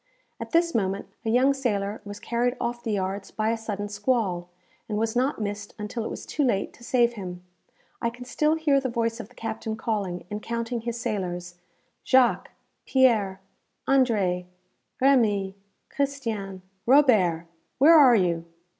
[0.39, 4.49] At this moment a young sailor was carried off the yards by a sudden squall,
[4.89, 7.43] and was not missed until it was too late to save him.
[8.01, 11.53] I can still hear the voice of the captain calling, and counting his sailors
[12.03, 12.49] "Jacques,
[12.87, 13.41] Pierre,
[13.87, 14.45] André,
[14.99, 15.55] Remy,
[15.91, 17.45] Christian, Robert,
[17.77, 18.45] where are you?"